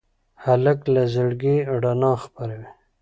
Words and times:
هلک 0.43 0.79
له 0.93 1.01
زړګي 1.13 1.55
رڼا 1.83 2.11
خپروي. 2.23 2.69